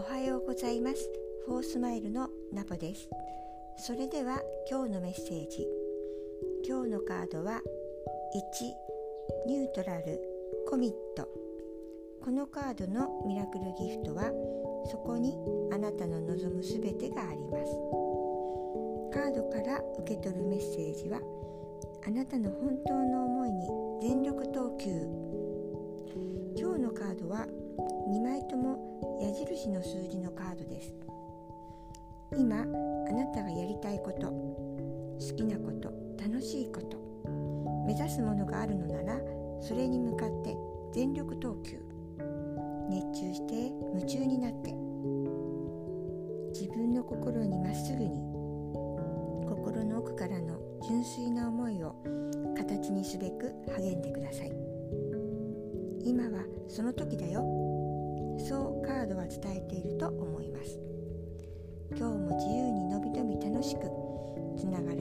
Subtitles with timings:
[0.00, 1.10] おはようございます。
[1.44, 3.06] フォースマイルのナポです。
[3.76, 5.66] それでは今日のメッセージ。
[6.66, 7.60] 今日のカードは
[9.46, 10.18] 1ニュートラル
[10.66, 11.28] コミット。
[12.24, 14.32] このカードのミラクルギフトは
[14.90, 15.36] そこに
[15.70, 17.76] あなたの望むすべてがあります。
[19.12, 21.20] カードから受け取るメッセージは
[22.06, 23.68] あなたの本当の思いに
[24.00, 25.59] 全力投球。
[27.30, 27.46] は
[28.10, 28.76] 2枚とも
[29.22, 30.92] 矢印の数字のカードです。
[32.36, 36.98] 今あなたがやりたいこと好きなこと楽しいこと
[37.86, 39.20] 目指すものがあるのなら
[39.60, 40.56] それに向かって
[40.92, 41.80] 全力投球。
[42.88, 44.74] 熱中して夢中になって。
[46.52, 48.20] 自分の心にまっすぐに
[49.48, 51.94] 心の奥からの純粋な思いを
[52.56, 54.69] 形にすべく励んでください。
[56.04, 57.40] 今はその時だよ。
[58.38, 60.78] そうカードは伝えていると思います。
[61.96, 63.82] 今日も自由にのびのび楽しく
[64.56, 64.99] つながる。